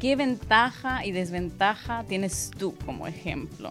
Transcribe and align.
¿Qué 0.00 0.14
ventaja 0.14 1.06
y 1.06 1.12
desventaja 1.12 2.04
tienes 2.04 2.50
tú 2.58 2.76
como 2.84 3.06
ejemplo? 3.06 3.70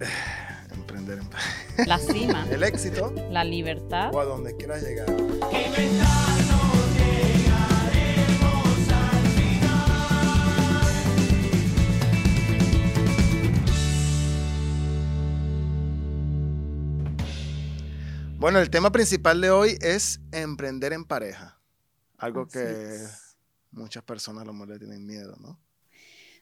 Emprender 0.72 1.18
en 1.18 1.86
La 1.86 1.98
cima. 1.98 2.46
El 2.50 2.62
éxito. 2.62 3.12
La 3.30 3.44
libertad. 3.44 4.14
O 4.14 4.20
a 4.20 4.24
donde 4.24 4.56
quieras 4.56 4.82
llegar. 4.82 5.06
Bueno, 18.38 18.58
el 18.58 18.70
tema 18.70 18.90
principal 18.92 19.40
de 19.40 19.50
hoy 19.50 19.78
es 19.80 20.20
emprender 20.32 20.92
en 20.92 21.04
pareja. 21.04 21.58
Algo 22.18 22.46
que 22.46 23.06
muchas 23.74 24.02
personas 24.02 24.42
a 24.42 24.46
lo 24.46 24.52
mejor 24.52 24.68
le 24.68 24.78
tienen 24.78 25.06
miedo, 25.06 25.36
¿no? 25.40 25.58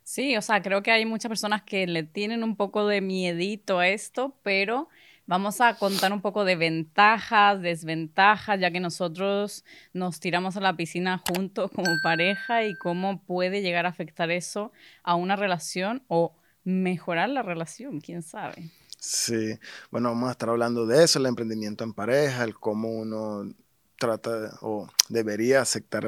Sí, 0.04 0.36
o 0.36 0.42
sea, 0.42 0.62
creo 0.62 0.82
que 0.82 0.90
hay 0.90 1.06
muchas 1.06 1.28
personas 1.28 1.62
que 1.62 1.86
le 1.86 2.02
tienen 2.02 2.42
un 2.42 2.56
poco 2.56 2.86
de 2.86 3.00
miedito 3.00 3.78
a 3.78 3.88
esto, 3.88 4.36
pero 4.42 4.88
vamos 5.26 5.60
a 5.60 5.76
contar 5.76 6.12
un 6.12 6.20
poco 6.20 6.44
de 6.44 6.56
ventajas, 6.56 7.62
desventajas, 7.62 8.58
ya 8.60 8.70
que 8.70 8.80
nosotros 8.80 9.64
nos 9.92 10.18
tiramos 10.18 10.56
a 10.56 10.60
la 10.60 10.76
piscina 10.76 11.22
juntos 11.28 11.70
como 11.74 12.00
pareja 12.02 12.64
y 12.64 12.74
cómo 12.74 13.22
puede 13.22 13.62
llegar 13.62 13.86
a 13.86 13.90
afectar 13.90 14.30
eso 14.30 14.72
a 15.04 15.14
una 15.14 15.36
relación 15.36 16.02
o 16.08 16.34
mejorar 16.64 17.28
la 17.28 17.42
relación, 17.42 18.00
quién 18.00 18.22
sabe. 18.22 18.70
Sí, 18.98 19.58
bueno, 19.90 20.10
vamos 20.10 20.28
a 20.28 20.32
estar 20.32 20.48
hablando 20.48 20.86
de 20.86 21.02
eso, 21.02 21.18
el 21.18 21.26
emprendimiento 21.26 21.82
en 21.82 21.92
pareja, 21.92 22.44
el 22.44 22.54
cómo 22.54 22.88
uno 22.88 23.52
trata 24.02 24.58
o 24.62 24.88
debería 25.08 25.60
aceptar 25.60 26.04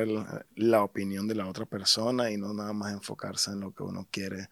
la 0.57 0.83
opinión 0.83 1.29
de 1.29 1.37
la 1.37 1.47
otra 1.47 1.65
persona 1.65 2.33
y 2.33 2.37
no 2.37 2.53
nada 2.53 2.73
más 2.73 2.93
enfocarse 2.93 3.53
en 3.53 3.61
lo 3.61 3.73
que 3.73 3.85
uno 3.85 4.09
quiere 4.11 4.49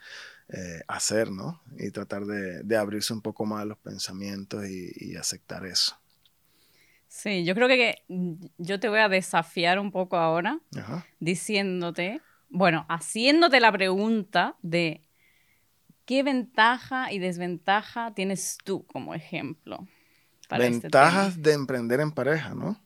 eh, 0.48 0.80
hacer, 0.86 1.32
¿no? 1.32 1.60
Y 1.76 1.90
tratar 1.90 2.24
de, 2.24 2.76
abrirse 2.76 3.12
un 3.12 3.20
poco 3.20 3.44
más 3.44 3.62
a 3.62 3.64
los 3.64 3.78
pensamientos 3.78 4.64
y, 4.68 5.16
aceptar 5.16 5.66
eso. 5.66 5.96
Sí, 7.08 7.44
yo 7.44 7.56
creo 7.56 7.66
que, 7.66 8.04
yo 8.58 8.78
te 8.78 8.88
voy 8.88 9.00
a 9.00 9.08
desafiar 9.08 9.80
un 9.80 9.90
poco 9.90 10.16
ahora 10.16 10.60
diciéndote, 11.18 12.20
bueno, 12.48 12.86
haciéndote 12.88 13.58
la 13.58 13.72
pregunta 13.72 14.56
de 14.62 15.02
qué 16.04 16.22
ventaja 16.22 17.12
y 17.12 17.18
desventaja 17.18 18.14
tienes 18.14 18.56
tú 18.64 18.86
como 18.86 19.14
ejemplo. 19.14 19.88
Para 20.48 20.66
este 20.66 20.82
Ventajas 20.82 21.42
de 21.42 21.54
emprender 21.54 21.98
en 21.98 22.12
pareja, 22.12 22.54
¿no? 22.54 22.80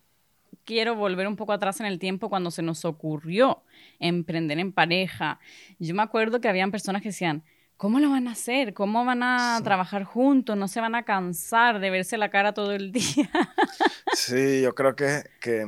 Quiero 0.66 0.94
volver 0.94 1.26
un 1.26 1.36
poco 1.36 1.52
atrás 1.54 1.80
en 1.80 1.86
el 1.86 1.98
tiempo 1.98 2.28
cuando 2.28 2.50
se 2.50 2.60
nos 2.60 2.84
ocurrió 2.84 3.62
emprender 3.98 4.58
en 4.58 4.72
pareja. 4.72 5.38
Yo 5.78 5.94
me 5.94 6.02
acuerdo 6.02 6.40
que 6.42 6.48
habían 6.48 6.70
personas 6.70 7.00
que 7.00 7.08
decían, 7.08 7.42
¿cómo 7.78 8.00
lo 8.00 8.10
van 8.10 8.28
a 8.28 8.32
hacer? 8.32 8.74
¿Cómo 8.74 9.04
van 9.04 9.22
a 9.22 9.58
trabajar 9.64 10.04
juntos? 10.04 10.56
¿No 10.56 10.68
se 10.68 10.80
van 10.80 10.94
a 10.94 11.04
cansar 11.04 11.80
de 11.80 11.88
verse 11.88 12.18
la 12.18 12.30
cara 12.30 12.52
todo 12.52 12.72
el 12.72 12.92
día? 12.92 13.30
sí, 14.12 14.60
yo 14.60 14.74
creo 14.74 14.94
que, 14.94 15.22
que, 15.40 15.64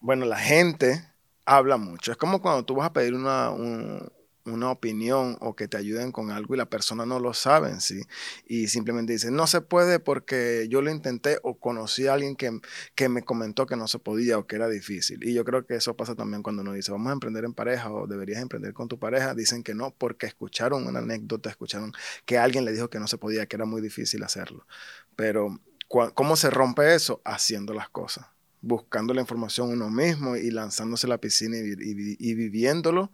bueno, 0.00 0.24
la 0.24 0.38
gente 0.38 1.04
habla 1.44 1.76
mucho. 1.76 2.10
Es 2.10 2.18
como 2.18 2.42
cuando 2.42 2.64
tú 2.64 2.74
vas 2.74 2.88
a 2.88 2.92
pedir 2.92 3.14
una, 3.14 3.50
un, 3.50 4.10
una 4.44 4.70
opinión 4.70 5.36
o 5.40 5.54
que 5.54 5.68
te 5.68 5.76
ayuden 5.76 6.12
con 6.12 6.30
algo 6.30 6.54
y 6.54 6.58
la 6.58 6.66
persona 6.66 7.06
no 7.06 7.20
lo 7.20 7.32
sabe 7.34 7.80
sí 7.80 8.02
y 8.46 8.68
simplemente 8.68 9.12
dice 9.12 9.30
no 9.30 9.46
se 9.46 9.60
puede 9.60 10.00
porque 10.00 10.66
yo 10.68 10.82
lo 10.82 10.90
intenté 10.90 11.38
o 11.42 11.58
conocí 11.58 12.06
a 12.06 12.14
alguien 12.14 12.34
que, 12.34 12.60
que, 12.94 13.08
me 13.08 13.22
comentó 13.22 13.66
que 13.66 13.76
no 13.76 13.86
se 13.86 13.98
podía 13.98 14.38
o 14.38 14.46
que 14.46 14.56
era 14.56 14.68
difícil 14.68 15.22
y 15.24 15.34
yo 15.34 15.44
creo 15.44 15.66
que 15.66 15.74
eso 15.76 15.96
pasa 15.96 16.14
también 16.14 16.42
cuando 16.42 16.62
uno 16.62 16.72
dice 16.72 16.90
vamos 16.90 17.10
a 17.10 17.12
emprender 17.12 17.44
en 17.44 17.54
pareja 17.54 17.92
o 17.92 18.06
deberías 18.06 18.42
emprender 18.42 18.72
con 18.72 18.88
tu 18.88 18.98
pareja 18.98 19.34
dicen 19.34 19.62
que 19.62 19.74
no 19.74 19.94
porque 19.96 20.26
escucharon 20.26 20.86
una 20.86 20.98
anécdota 20.98 21.50
escucharon 21.50 21.92
que 22.24 22.38
alguien 22.38 22.64
le 22.64 22.72
dijo 22.72 22.90
que 22.90 22.98
no 22.98 23.06
se 23.06 23.18
podía 23.18 23.46
que 23.46 23.56
era 23.56 23.64
muy 23.64 23.80
difícil 23.80 24.22
hacerlo 24.24 24.66
pero 25.14 25.60
¿cómo 25.88 26.36
se 26.36 26.50
rompe 26.50 26.94
eso? 26.94 27.20
haciendo 27.24 27.74
las 27.74 27.88
cosas 27.88 28.26
buscando 28.60 29.12
la 29.12 29.20
información 29.20 29.70
uno 29.70 29.90
mismo 29.90 30.36
y 30.36 30.50
lanzándose 30.50 31.06
a 31.06 31.10
la 31.10 31.18
piscina 31.18 31.56
y, 31.58 32.16
y 32.18 32.34
viviéndolo 32.34 33.12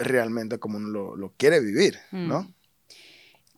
realmente 0.00 0.58
como 0.58 0.78
uno 0.78 1.16
lo, 1.16 1.32
quiere 1.36 1.60
vivir, 1.60 1.98
¿no? 2.10 2.42
Mm. 2.42 2.54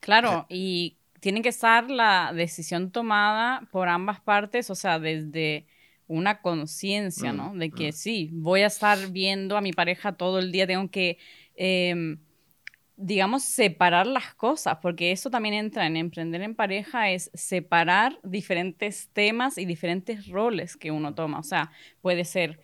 Claro, 0.01 0.47
eh. 0.49 0.57
y 0.57 0.97
tiene 1.21 1.41
que 1.43 1.49
estar 1.49 1.89
la 1.91 2.33
decisión 2.35 2.91
tomada 2.91 3.69
por 3.71 3.89
ambas 3.89 4.21
partes, 4.21 4.69
o 4.71 4.75
sea, 4.75 4.99
desde 4.99 5.67
una 6.09 6.43
conciencia, 6.43 7.33
mm, 7.33 7.37
¿no? 7.37 7.55
De 7.55 7.71
que 7.71 7.91
mm. 7.91 7.93
sí, 7.93 8.31
voy 8.33 8.63
a 8.63 8.67
estar 8.67 8.99
viendo 9.13 9.57
a 9.57 9.61
mi 9.61 9.73
pareja 9.73 10.13
todo 10.13 10.41
el 10.41 10.51
día, 10.51 10.67
tengo 10.67 10.91
que, 10.91 11.19
em, 11.55 12.19
digamos, 12.97 13.45
separar 13.45 14.09
las 14.09 14.35
cosas, 14.35 14.79
porque 14.83 15.13
eso 15.13 15.31
también 15.31 15.55
entra 15.55 15.87
en 15.87 15.97
emprender 15.97 16.43
en 16.43 16.57
pareja, 16.57 17.11
es 17.11 17.31
separar 17.35 18.19
diferentes 18.25 19.09
temas 19.13 19.59
y 19.59 19.65
diferentes 19.65 20.27
roles 20.27 20.77
que 20.77 20.91
uno 20.91 21.15
toma, 21.15 21.39
o 21.39 21.45
sea, 21.45 21.71
puede 22.01 22.25
ser 22.25 22.59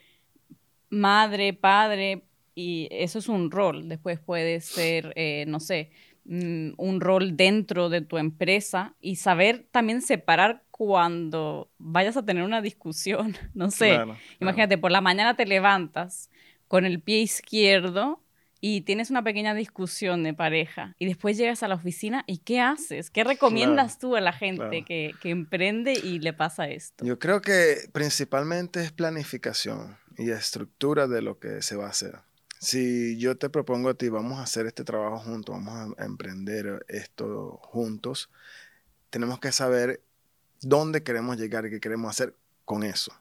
madre, 0.90 1.52
padre, 1.52 2.27
y 2.58 2.88
eso 2.90 3.20
es 3.20 3.28
un 3.28 3.52
rol. 3.52 3.88
Después 3.88 4.18
puede 4.18 4.60
ser, 4.60 5.12
eh, 5.14 5.44
no 5.46 5.60
sé, 5.60 5.92
mm, 6.24 6.70
un 6.76 7.00
rol 7.00 7.36
dentro 7.36 7.88
de 7.88 8.00
tu 8.00 8.18
empresa 8.18 8.96
y 9.00 9.14
saber 9.14 9.68
también 9.70 10.02
separar 10.02 10.64
cuando 10.72 11.70
vayas 11.78 12.16
a 12.16 12.24
tener 12.24 12.42
una 12.42 12.60
discusión. 12.60 13.36
No 13.54 13.70
sé, 13.70 13.96
imagínate, 14.40 14.76
por 14.76 14.90
la 14.90 15.00
mañana 15.00 15.36
te 15.36 15.46
levantas 15.46 16.30
con 16.66 16.84
el 16.84 17.00
pie 17.00 17.20
izquierdo 17.20 18.24
y 18.60 18.80
tienes 18.80 19.10
una 19.10 19.22
pequeña 19.22 19.54
discusión 19.54 20.24
de 20.24 20.34
pareja 20.34 20.96
y 20.98 21.06
después 21.06 21.36
llegas 21.36 21.62
a 21.62 21.68
la 21.68 21.76
oficina 21.76 22.24
y 22.26 22.38
¿qué 22.38 22.60
haces? 22.60 23.08
¿Qué 23.08 23.22
recomiendas 23.22 24.00
tú 24.00 24.16
a 24.16 24.20
la 24.20 24.32
gente 24.32 24.82
que, 24.84 25.12
que 25.22 25.30
emprende 25.30 25.92
y 25.92 26.18
le 26.18 26.32
pasa 26.32 26.68
esto? 26.68 27.04
Yo 27.04 27.20
creo 27.20 27.40
que 27.40 27.88
principalmente 27.92 28.82
es 28.82 28.90
planificación 28.90 29.96
y 30.16 30.30
estructura 30.30 31.06
de 31.06 31.22
lo 31.22 31.38
que 31.38 31.62
se 31.62 31.76
va 31.76 31.86
a 31.86 31.90
hacer 31.90 32.27
si 32.58 33.16
yo 33.18 33.36
te 33.36 33.50
propongo 33.50 33.90
a 33.90 33.94
ti, 33.94 34.08
vamos 34.08 34.38
a 34.38 34.42
hacer 34.42 34.66
este 34.66 34.84
trabajo 34.84 35.18
juntos, 35.18 35.54
vamos 35.54 35.94
a 35.98 36.04
emprender 36.04 36.84
esto 36.88 37.58
juntos, 37.62 38.30
tenemos 39.10 39.40
que 39.40 39.52
saber 39.52 40.02
dónde 40.60 41.02
queremos 41.02 41.36
llegar 41.36 41.66
y 41.66 41.70
qué 41.70 41.80
queremos 41.80 42.10
hacer 42.10 42.34
con 42.64 42.82
eso. 42.82 43.12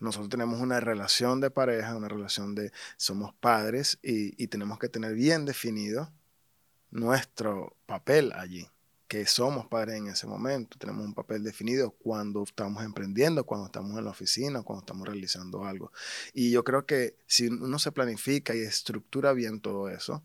Nosotros 0.00 0.28
tenemos 0.28 0.60
una 0.60 0.78
relación 0.78 1.40
de 1.40 1.50
pareja, 1.50 1.96
una 1.96 2.08
relación 2.08 2.54
de 2.54 2.72
somos 2.96 3.34
padres 3.34 3.98
y, 4.02 4.42
y 4.42 4.46
tenemos 4.46 4.78
que 4.78 4.88
tener 4.88 5.14
bien 5.14 5.44
definido 5.44 6.12
nuestro 6.90 7.76
papel 7.86 8.32
allí 8.32 8.68
que 9.08 9.26
somos 9.26 9.66
padres 9.66 9.96
en 9.96 10.08
ese 10.08 10.26
momento, 10.26 10.78
tenemos 10.78 11.04
un 11.04 11.14
papel 11.14 11.42
definido 11.42 11.92
cuando 11.92 12.42
estamos 12.42 12.84
emprendiendo, 12.84 13.44
cuando 13.44 13.66
estamos 13.66 13.98
en 13.98 14.04
la 14.04 14.10
oficina, 14.10 14.62
cuando 14.62 14.80
estamos 14.82 15.08
realizando 15.08 15.64
algo. 15.64 15.90
Y 16.34 16.50
yo 16.50 16.62
creo 16.62 16.84
que 16.84 17.16
si 17.26 17.48
uno 17.48 17.78
se 17.78 17.90
planifica 17.90 18.54
y 18.54 18.60
estructura 18.60 19.32
bien 19.32 19.60
todo 19.60 19.88
eso, 19.88 20.22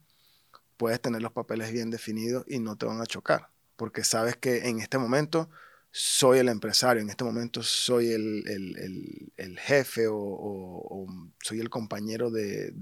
puedes 0.75 1.01
tener 1.01 1.21
los 1.21 1.31
papeles 1.31 1.71
bien 1.71 1.89
definidos 1.91 2.43
y 2.45 2.59
no 2.59 2.75
te 2.75 2.85
van 2.85 2.99
a 2.99 3.05
chocar, 3.05 3.49
porque 3.77 4.03
sabes 4.03 4.35
que 4.35 4.67
en 4.67 4.79
este 4.79 4.97
momento 4.97 5.49
soy 5.89 6.39
el 6.39 6.49
empresario, 6.49 7.01
en 7.01 7.09
este 7.09 7.23
momento 7.23 7.63
soy 7.63 8.11
el, 8.11 9.59
jefe 9.59 10.07
o, 10.09 11.07
soy 11.41 11.61
el 11.61 11.69
compañero 11.69 12.31
de, 12.31 12.73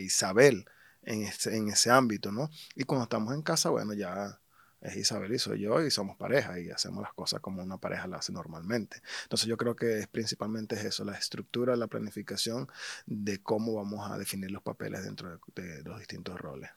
Isabel 0.00 0.64
en 1.02 1.22
ese, 1.22 1.56
en 1.56 1.70
ese 1.70 1.90
ámbito, 1.90 2.30
¿no? 2.30 2.50
Y 2.76 2.84
cuando 2.84 3.04
estamos 3.04 3.34
en 3.34 3.42
casa, 3.42 3.70
bueno, 3.70 3.94
ya 3.94 4.38
es 4.84 4.96
Isabel 4.96 5.32
y 5.32 5.38
soy 5.38 5.60
yo 5.60 5.80
y 5.84 5.90
somos 5.90 6.16
pareja 6.16 6.60
y 6.60 6.70
hacemos 6.70 7.02
las 7.02 7.14
cosas 7.14 7.40
como 7.40 7.62
una 7.62 7.78
pareja 7.78 8.06
lo 8.06 8.16
hace 8.16 8.32
normalmente. 8.32 8.98
Entonces 9.22 9.48
yo 9.48 9.56
creo 9.56 9.74
que 9.74 10.00
es 10.00 10.06
principalmente 10.06 10.74
eso, 10.86 11.04
la 11.04 11.16
estructura, 11.16 11.74
la 11.74 11.86
planificación 11.86 12.68
de 13.06 13.42
cómo 13.42 13.74
vamos 13.74 14.10
a 14.10 14.18
definir 14.18 14.50
los 14.50 14.62
papeles 14.62 15.04
dentro 15.04 15.40
de, 15.54 15.82
los 15.84 15.98
distintos 15.98 16.38
roles. 16.38 16.70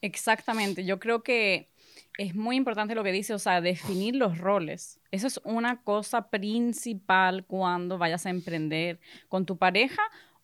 Exactamente, 0.00 0.84
yo 0.84 0.98
creo 0.98 1.22
que 1.22 1.68
es 2.16 2.34
muy 2.34 2.56
importante 2.56 2.94
lo 2.94 3.04
que 3.04 3.12
dice, 3.12 3.34
o 3.34 3.38
sea, 3.38 3.60
definir 3.60 4.16
los 4.16 4.38
roles. 4.38 4.98
Eso 5.10 5.26
es 5.26 5.38
una 5.44 5.82
cosa 5.82 6.30
principal 6.30 7.44
cuando 7.44 7.98
vayas 7.98 8.24
a 8.24 8.30
emprender 8.30 8.98
con 9.28 9.44
tu 9.44 9.58
pareja 9.58 10.02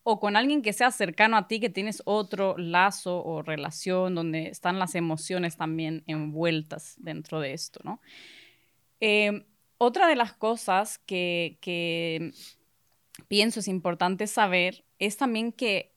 o 0.09 0.21
con 0.21 0.37
alguien 0.37 0.63
que 0.63 0.73
sea 0.73 0.93
cercano 0.93 1.37
a 1.37 1.49
ti, 1.49 1.59
que 1.59 1.69
tienes 1.69 2.01
otro 2.05 2.57
lazo 2.57 3.25
o 3.25 3.43
relación 3.43 4.15
donde 4.15 4.47
están 4.51 4.79
las 4.79 4.95
emociones 4.95 5.57
también 5.57 6.05
envueltas 6.07 6.95
dentro 6.99 7.41
de 7.41 7.55
esto, 7.55 7.81
¿no? 7.83 8.01
Eh, 9.01 9.45
otra 9.79 10.07
de 10.07 10.15
las 10.15 10.33
cosas 10.33 10.99
que, 10.99 11.59
pienso 13.27 13.59
es 13.59 13.67
importante 13.67 14.29
saber 14.29 14.85
es 15.01 15.17
también 15.17 15.51
que 15.51 15.93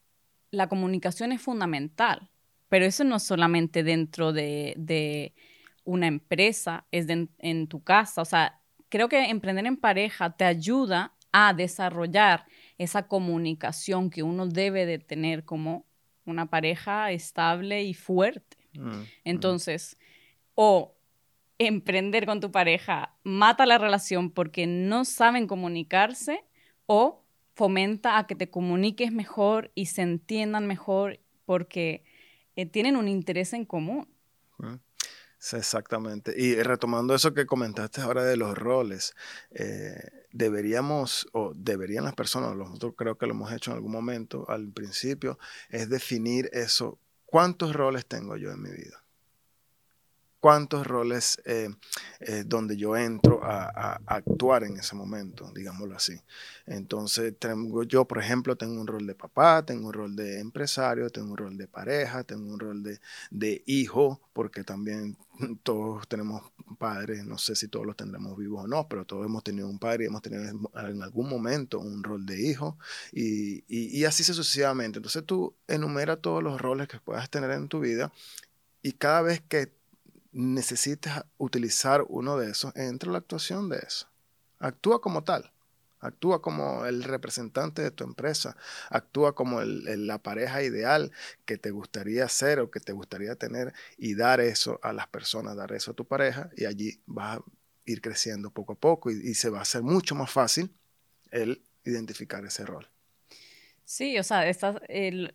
la 0.50 0.68
comunicación 0.68 1.32
es 1.32 1.44
fundamental, 1.44 2.32
pero 2.68 2.86
eso 2.86 3.04
no 3.04 3.20
solamente 3.20 3.84
dentro 3.84 4.34
de, 4.34 5.36
una 5.84 6.08
empresa, 6.08 6.88
es 6.90 7.06
en 7.10 7.68
tu 7.68 7.84
casa, 7.84 8.24
o 8.24 8.26
sea, 8.26 8.60
creo 8.90 9.08
que 9.08 9.30
emprender 9.30 9.68
en 9.68 9.78
pareja 9.78 10.36
te 10.36 10.46
ayuda 10.46 11.14
a 11.32 11.54
desarrollar 11.54 12.48
esa 12.80 13.08
comunicación 13.08 14.10
que 14.10 14.24
uno 14.24 14.48
debe 14.48 14.88
de 14.88 14.98
tener 14.98 15.46
como 15.46 15.86
una 16.26 16.50
pareja 16.50 17.12
estable 17.12 17.84
y 17.84 17.94
fuerte. 17.94 18.58
Mm, 18.74 19.02
Entonces, 19.26 19.98
o 20.56 20.96
emprender 21.60 22.26
con 22.26 22.40
tu 22.40 22.52
pareja 22.52 23.16
mata 23.24 23.66
la 23.66 23.78
relación 23.78 24.32
porque 24.32 24.66
no 24.66 25.06
saben 25.06 25.46
comunicarse 25.46 26.44
o 26.86 27.24
fomenta 27.54 28.18
a 28.18 28.26
que 28.26 28.36
te 28.36 28.50
comuniques 28.50 29.12
mejor 29.12 29.72
y 29.76 29.88
se 29.88 30.02
entiendan 30.02 30.66
mejor 30.66 31.20
porque 31.46 32.04
eh, 32.56 32.66
tienen 32.66 32.96
un 32.96 33.10
interés 33.10 33.52
en 33.54 33.66
común. 33.66 34.08
Exactamente. 35.54 36.34
Y 36.38 36.62
retomando 36.62 37.16
eso 37.16 37.34
que 37.34 37.46
comentaste 37.46 38.02
ahora 38.02 38.24
de 38.24 38.38
los 38.38 38.58
roles, 38.58 39.16
eh, 39.52 40.26
deberíamos, 40.32 41.28
o 41.34 41.54
deberían 41.56 42.04
las 42.04 42.16
personas, 42.16 42.56
nosotros 42.56 42.94
creo 42.98 43.18
que 43.18 43.26
lo 43.26 43.34
hemos 43.34 43.52
hecho 43.52 43.72
en 43.72 43.78
algún 43.78 43.92
momento 43.92 44.46
al 44.50 44.72
principio, 44.72 45.40
es 45.70 45.90
definir 45.90 46.50
eso, 46.54 47.00
¿cuántos 47.26 47.74
roles 47.74 48.06
tengo 48.06 48.36
yo 48.38 48.52
en 48.52 48.62
mi 48.62 48.72
vida? 48.72 49.04
Cuántos 50.40 50.88
roles 50.88 51.42
eh, 51.46 51.70
eh, 52.22 52.44
donde 52.46 52.78
yo 52.78 52.96
entro 52.96 53.42
a, 53.44 54.00
actuar 54.06 54.64
en 54.64 54.78
ese 54.78 54.96
momento, 54.96 55.52
digámoslo 55.54 55.96
así. 55.96 56.20
Entonces, 56.66 57.34
tengo, 57.38 57.84
yo, 57.84 58.06
por 58.06 58.20
ejemplo, 58.20 58.56
tengo 58.56 58.80
un 58.80 58.88
rol 58.88 59.06
de 59.06 59.16
papá, 59.16 59.66
tengo 59.66 59.88
un 59.88 59.94
rol 59.94 60.16
de 60.16 60.40
empresario, 60.40 61.10
tengo 61.10 61.32
un 61.32 61.38
rol 61.38 61.58
de 61.58 61.68
pareja, 61.68 62.24
tengo 62.24 62.52
un 62.54 62.60
rol 62.60 62.84
de, 62.84 63.00
de 63.32 63.64
hijo, 63.66 64.22
porque 64.34 64.64
también 64.64 65.18
todos 65.64 66.08
tenemos 66.08 66.44
padres, 66.78 67.26
no 67.26 67.38
sé 67.38 67.56
si 67.56 67.68
todos 67.68 67.86
los 67.86 67.96
tendremos 67.96 68.38
vivos 68.38 68.64
o 68.64 68.68
no, 68.68 68.88
pero 68.88 69.06
todos 69.06 69.26
hemos 69.26 69.44
tenido 69.44 69.68
un 69.68 69.80
padre 69.80 70.06
y 70.06 70.08
hemos 70.08 70.22
tenido 70.22 70.44
en 70.44 71.04
algún 71.04 71.30
momento 71.30 71.80
un 71.80 72.04
rol 72.04 72.26
de 72.26 72.42
hijo 72.42 72.78
y, 73.12 73.64
y, 73.68 74.00
y 74.00 74.06
así 74.06 74.24
sucesivamente. 74.24 75.00
Entonces 75.00 75.26
tú 75.26 75.56
enumera 75.68 76.18
todos 76.18 76.42
los 76.44 76.62
roles 76.62 76.88
que 76.88 77.00
puedas 77.00 77.30
tener 77.30 77.52
en 77.52 77.68
tu 77.68 77.80
vida 77.80 78.12
y 78.82 78.94
cada 78.94 79.22
vez 79.22 79.42
que 79.42 79.79
necesitas 80.32 81.26
utilizar 81.38 82.06
uno 82.08 82.38
de 82.38 82.52
esos, 82.52 82.76
entra 82.76 83.12
la 83.12 83.20
actuación 83.20 83.70
de 83.70 83.78
eso. 83.78 84.08
Actúa 84.60 85.02
como 85.02 85.24
tal. 85.24 85.52
Actúa 86.02 86.42
como 86.42 86.86
el 86.86 87.04
representante 87.04 87.82
de 87.82 87.92
tu 87.92 88.04
empresa. 88.04 88.56
Actúa 88.90 89.36
como 89.36 89.62
la 89.62 90.18
pareja 90.20 90.64
ideal 90.64 91.12
que 91.46 91.58
te 91.58 91.72
gustaría 91.72 92.28
ser 92.30 92.60
o 92.60 92.72
que 92.72 92.80
te 92.80 92.94
gustaría 92.94 93.36
tener 93.36 93.74
y 93.98 94.16
dar 94.16 94.40
eso 94.40 94.80
a 94.82 94.94
las 94.94 95.08
personas, 95.08 95.58
dar 95.58 95.74
eso 95.74 95.92
a 95.92 95.94
tu 95.96 96.06
pareja 96.06 96.50
y 96.56 96.66
allí 96.66 97.02
vas 97.06 97.40
a 97.40 97.44
ir 97.86 98.02
creciendo 98.02 98.52
poco 98.52 98.74
a 98.74 98.80
poco 98.80 99.12
y, 99.12 99.16
y 99.16 99.34
se 99.34 99.50
va 99.50 99.60
a 99.60 99.64
hacer 99.64 99.82
mucho 99.82 100.16
más 100.16 100.32
fácil 100.32 100.74
el 101.32 101.62
identificar 101.84 102.46
ese 102.46 102.66
rol. 102.66 102.88
Sí, 103.92 104.20
o 104.20 104.24
sea, 104.24 104.46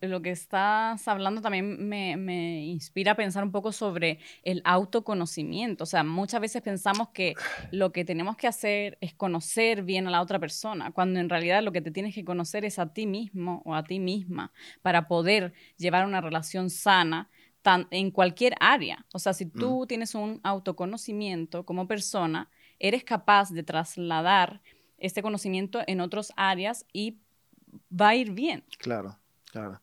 lo 0.01 0.21
que 0.21 0.29
estás 0.31 1.09
hablando 1.09 1.41
también 1.41 1.89
me, 1.89 2.63
inspira 2.63 3.11
a 3.11 3.15
pensar 3.15 3.43
un 3.43 3.51
poco 3.51 3.73
sobre 3.73 4.19
el 4.43 4.61
autoconocimiento. 4.63 5.83
O 5.83 5.85
sea, 5.87 6.05
muchas 6.05 6.39
veces 6.39 6.61
pensamos 6.61 7.09
que 7.09 7.33
lo 7.71 7.91
que 7.91 8.05
tenemos 8.05 8.37
que 8.37 8.47
hacer 8.47 8.97
es 9.01 9.13
conocer 9.13 9.83
bien 9.83 10.07
a 10.07 10.09
la 10.09 10.21
otra 10.21 10.39
persona, 10.39 10.91
cuando 10.93 11.19
en 11.19 11.27
realidad 11.27 11.63
lo 11.63 11.73
que 11.73 11.81
te 11.81 11.91
tienes 11.91 12.15
que 12.15 12.23
conocer 12.23 12.63
es 12.63 12.79
a 12.79 12.93
ti 12.93 13.07
mismo 13.07 13.61
o 13.65 13.75
a 13.75 13.83
ti 13.83 13.99
misma 13.99 14.53
para 14.81 15.09
poder 15.09 15.51
llevar 15.75 16.05
una 16.05 16.21
relación 16.21 16.69
sana 16.69 17.29
en 17.91 18.09
cualquier 18.09 18.55
área. 18.61 19.05
O 19.11 19.19
sea, 19.19 19.33
si 19.33 19.47
tú 19.47 19.83
mm. 19.83 19.87
tienes 19.87 20.15
un 20.15 20.39
autoconocimiento 20.43 21.65
como 21.65 21.89
persona, 21.89 22.49
eres 22.79 23.03
capaz 23.03 23.51
de 23.51 23.63
trasladar 23.63 24.61
este 24.97 25.21
conocimiento 25.21 25.81
en 25.87 25.99
otras 25.99 26.31
áreas 26.37 26.85
y 26.93 27.19
va 27.89 28.09
a 28.09 28.15
ir 28.15 28.31
bien. 28.31 28.63
Claro, 28.77 29.17
claro. 29.51 29.81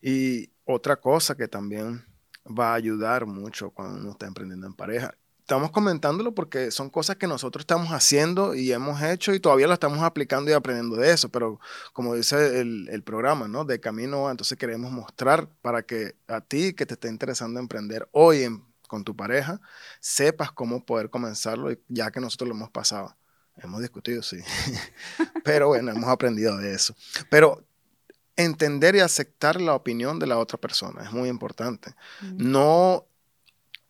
Y 0.00 0.50
otra 0.64 0.96
cosa 0.96 1.36
que 1.36 1.48
también 1.48 2.04
va 2.46 2.72
a 2.72 2.74
ayudar 2.74 3.26
mucho 3.26 3.70
cuando 3.70 4.00
uno 4.00 4.10
está 4.12 4.26
emprendiendo 4.26 4.66
en 4.66 4.74
pareja. 4.74 5.14
Estamos 5.40 5.70
comentándolo 5.70 6.34
porque 6.34 6.72
son 6.72 6.90
cosas 6.90 7.16
que 7.16 7.28
nosotros 7.28 7.62
estamos 7.62 7.90
haciendo 7.90 8.56
y 8.56 8.72
hemos 8.72 9.00
hecho 9.00 9.32
y 9.32 9.38
todavía 9.38 9.68
lo 9.68 9.74
estamos 9.74 10.02
aplicando 10.02 10.50
y 10.50 10.54
aprendiendo 10.54 10.96
de 10.96 11.12
eso, 11.12 11.28
pero 11.28 11.60
como 11.92 12.16
dice 12.16 12.60
el, 12.60 13.02
programa, 13.04 13.46
¿no? 13.46 13.64
De 13.64 13.78
camino, 13.78 14.28
entonces 14.28 14.58
queremos 14.58 14.90
mostrar 14.90 15.48
para 15.62 15.82
que 15.82 16.16
a 16.26 16.40
ti 16.40 16.72
que 16.72 16.84
te 16.84 16.94
esté 16.94 17.08
interesando 17.08 17.60
emprender 17.60 18.08
hoy 18.10 18.60
con 18.88 19.04
tu 19.04 19.14
pareja, 19.14 19.60
sepas 20.00 20.50
cómo 20.50 20.84
poder 20.84 21.10
comenzarlo 21.10 21.70
ya 21.86 22.10
que 22.10 22.20
nosotros 22.20 22.48
lo 22.48 22.54
hemos 22.56 22.70
pasado. 22.70 23.16
Hemos 23.56 23.80
discutido, 23.80 24.22
sí. 24.22 24.38
Pero 25.44 25.68
bueno, 25.68 25.90
hemos 25.90 26.08
aprendido 26.08 26.56
de 26.56 26.74
eso. 26.74 26.94
Pero 27.30 27.64
entender 28.36 28.96
y 28.96 29.00
aceptar 29.00 29.60
la 29.60 29.74
opinión 29.74 30.18
de 30.18 30.26
la 30.26 30.38
otra 30.38 30.58
persona 30.58 31.02
es 31.02 31.12
muy 31.12 31.28
importante. 31.28 31.94
No, 32.34 33.06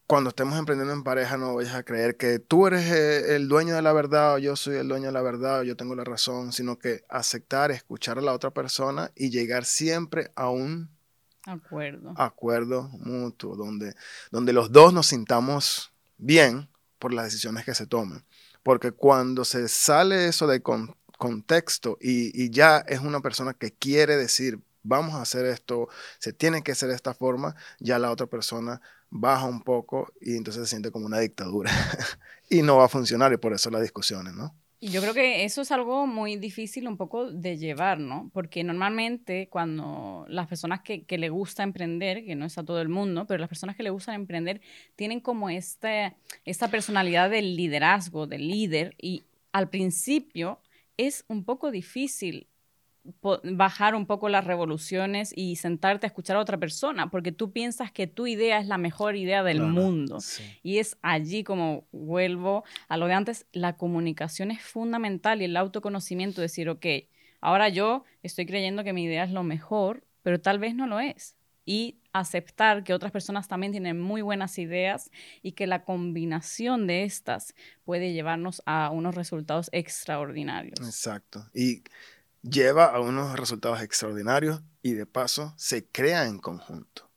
cuando 0.06 0.30
estemos 0.30 0.56
emprendiendo 0.56 0.94
en 0.94 1.02
pareja, 1.02 1.36
no 1.36 1.56
vayas 1.56 1.74
a 1.74 1.82
creer 1.82 2.16
que 2.16 2.38
tú 2.38 2.68
eres 2.68 2.84
eh, 2.92 3.34
el 3.34 3.48
dueño 3.48 3.74
de 3.74 3.82
la 3.82 3.92
verdad 3.92 4.34
o 4.34 4.38
yo 4.38 4.54
soy 4.54 4.76
el 4.76 4.88
dueño 4.88 5.06
de 5.06 5.12
la 5.12 5.22
verdad 5.22 5.60
o 5.60 5.62
yo 5.64 5.76
tengo 5.76 5.96
la 5.96 6.04
razón, 6.04 6.52
sino 6.52 6.78
que 6.78 7.04
aceptar, 7.08 7.72
escuchar 7.72 8.18
a 8.18 8.22
la 8.22 8.32
otra 8.32 8.52
persona 8.52 9.10
y 9.16 9.30
llegar 9.30 9.64
siempre 9.64 10.30
a 10.36 10.48
un 10.48 10.88
acuerdo, 11.44 12.14
acuerdo 12.16 12.88
mutuo, 13.00 13.56
donde, 13.56 13.94
donde 14.30 14.52
los 14.52 14.70
dos 14.70 14.92
nos 14.92 15.08
sintamos 15.08 15.92
bien 16.18 16.68
por 17.00 17.12
las 17.12 17.24
decisiones 17.24 17.64
que 17.64 17.74
se 17.74 17.86
tomen. 17.86 18.24
Porque 18.66 18.90
cuando 18.90 19.44
se 19.44 19.68
sale 19.68 20.26
eso 20.26 20.48
de 20.48 20.60
contexto 20.60 21.98
y, 22.00 22.50
ya 22.50 22.78
es 22.78 22.98
una 22.98 23.20
persona 23.20 23.54
que 23.54 23.70
quiere 23.70 24.16
decir, 24.16 24.58
vamos 24.82 25.14
a 25.14 25.22
hacer 25.22 25.46
esto, 25.46 25.88
se 26.18 26.32
tiene 26.32 26.64
que 26.64 26.72
hacer 26.72 26.88
de 26.88 26.96
esta 26.96 27.14
forma, 27.14 27.54
ya 27.78 28.00
la 28.00 28.10
otra 28.10 28.26
persona 28.26 28.80
baja 29.08 29.44
un 29.44 29.62
poco 29.62 30.12
y 30.20 30.36
entonces 30.36 30.64
se 30.64 30.70
siente 30.70 30.90
como 30.90 31.06
una 31.06 31.20
dictadura. 31.20 31.70
y 32.50 32.62
no 32.62 32.78
va 32.78 32.86
a 32.86 32.88
funcionar 32.88 33.32
y 33.32 33.36
por 33.36 33.52
eso 33.52 33.70
las 33.70 33.82
discusiones, 33.82 34.34
¿no? 34.34 34.52
Y 34.78 34.88
yo 34.88 35.00
creo 35.00 35.14
que 35.14 35.44
eso 35.44 35.62
es 35.62 35.72
algo 35.72 36.06
muy 36.06 36.36
difícil 36.36 36.86
un 36.86 36.98
poco 36.98 37.30
de 37.30 37.56
llevar, 37.56 37.98
¿no? 37.98 38.30
Porque 38.34 38.62
normalmente 38.62 39.48
cuando 39.48 40.26
las 40.28 40.48
personas 40.48 40.82
que, 40.82 41.04
que 41.04 41.16
le 41.16 41.30
gusta 41.30 41.62
emprender, 41.62 42.26
que 42.26 42.34
no 42.34 42.44
es 42.44 42.58
a 42.58 42.64
todo 42.64 42.82
el 42.82 42.90
mundo, 42.90 43.26
pero 43.26 43.40
las 43.40 43.48
personas 43.48 43.74
que 43.74 43.82
le 43.82 43.90
gustan 43.90 44.16
emprender 44.16 44.60
tienen 44.94 45.20
como 45.20 45.48
este, 45.48 46.14
esta 46.44 46.68
personalidad 46.68 47.30
del 47.30 47.56
liderazgo, 47.56 48.26
del 48.26 48.48
líder, 48.48 48.94
y 49.00 49.24
al 49.52 49.70
principio 49.70 50.60
es 50.98 51.24
un 51.28 51.44
poco 51.44 51.70
difícil 51.70 52.46
bajar 53.44 53.94
un 53.94 54.06
poco 54.06 54.28
las 54.28 54.44
revoluciones 54.44 55.32
y 55.34 55.56
sentarte 55.56 56.06
a 56.06 56.08
escuchar 56.08 56.36
a 56.36 56.40
otra 56.40 56.58
persona, 56.58 57.10
porque 57.10 57.32
tú 57.32 57.52
piensas 57.52 57.92
que 57.92 58.06
tu 58.06 58.26
idea 58.26 58.58
es 58.58 58.66
la 58.66 58.78
mejor 58.78 59.16
idea 59.16 59.42
del 59.42 59.60
mundo. 59.60 60.18
Y 60.62 60.78
es 60.78 60.96
allí 61.02 61.44
como 61.44 61.86
vuelvo 61.92 62.64
a 62.88 62.96
lo 62.96 63.06
de 63.06 63.14
antes, 63.14 63.46
la 63.52 63.76
comunicación 63.76 64.50
es 64.50 64.60
fundamental 64.60 65.42
y 65.42 65.46
el 65.46 65.56
autoconocimiento, 65.56 66.40
decir, 66.40 66.68
ok, 66.68 66.86
ahora 67.40 67.68
yo 67.68 68.04
estoy 68.22 68.46
creyendo 68.46 68.84
que 68.84 68.92
mi 68.92 69.04
idea 69.04 69.24
es 69.24 69.30
lo 69.30 69.42
mejor, 69.42 70.04
pero 70.22 70.40
tal 70.40 70.58
vez 70.58 70.74
no 70.74 70.86
lo 70.86 71.00
es. 71.00 71.36
Y 71.68 71.98
aceptar 72.12 72.84
que 72.84 72.94
otras 72.94 73.10
personas 73.12 73.48
también 73.48 73.72
tienen 73.72 74.00
muy 74.00 74.22
buenas 74.22 74.58
ideas 74.58 75.10
y 75.42 75.52
que 75.52 75.66
la 75.66 75.84
combinación 75.84 76.86
de 76.86 77.02
estas 77.02 77.54
puede 77.84 78.12
llevarnos 78.12 78.62
a 78.66 78.90
unos 78.90 79.14
resultados 79.16 79.68
extraordinarios. 79.72 80.78
Exacto. 80.80 81.44
Y 81.52 81.82
lleva 82.48 82.86
a 82.86 83.00
unos 83.00 83.38
resultados 83.38 83.82
extraordinarios 83.82 84.62
y 84.82 84.92
de 84.92 85.06
paso 85.06 85.54
se 85.56 85.86
crea 85.86 86.26
en 86.26 86.38
conjunto. 86.38 87.10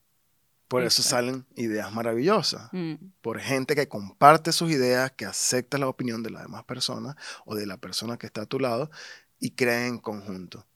Por 0.68 0.84
eso 0.84 1.02
salen 1.02 1.48
ideas 1.56 1.92
maravillosas, 1.92 2.70
mm. 2.72 2.94
por 3.22 3.40
gente 3.40 3.74
que 3.74 3.88
comparte 3.88 4.52
sus 4.52 4.70
ideas, 4.70 5.12
que 5.12 5.26
acepta 5.26 5.80
la 5.80 5.88
opinión 5.88 6.22
de 6.22 6.30
las 6.30 6.44
demás 6.44 6.64
personas 6.64 7.16
o 7.46 7.56
de 7.56 7.66
la 7.66 7.78
persona 7.78 8.18
que 8.18 8.28
está 8.28 8.42
a 8.42 8.46
tu 8.46 8.60
lado 8.60 8.92
y 9.40 9.52
crea 9.52 9.88
en 9.88 9.98
conjunto. 9.98 10.68